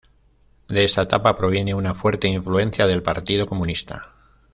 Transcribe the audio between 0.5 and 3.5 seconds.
De esa etapa proviene una fuerte influencia del Partido